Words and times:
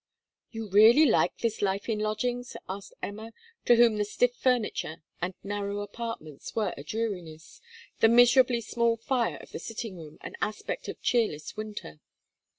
'You 0.49 0.67
really 0.67 1.05
like 1.05 1.37
this 1.37 1.61
life 1.61 1.87
in 1.87 1.99
lodgings?' 1.99 2.57
asked 2.67 2.95
Emma, 3.03 3.33
to 3.65 3.75
whom 3.75 3.97
the 3.97 4.03
stiff 4.03 4.33
furniture 4.33 5.03
and 5.21 5.35
narrow 5.43 5.81
apartments 5.81 6.55
were 6.55 6.73
a 6.75 6.81
dreariness, 6.83 7.61
the 7.99 8.09
miserably 8.09 8.61
small 8.61 8.97
fire 8.97 9.37
of 9.37 9.51
the 9.51 9.59
sitting 9.59 9.95
room 9.97 10.17
an 10.21 10.35
aspect 10.41 10.87
of 10.87 10.99
cheerless 11.03 11.55
winter. 11.55 11.99